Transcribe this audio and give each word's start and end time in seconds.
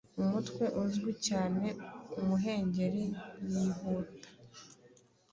Umutwe 0.21 0.63
uzwi 0.83 1.11
cyane 1.27 1.67
Umuhengeri 2.19 3.03
yihuta 3.49 4.27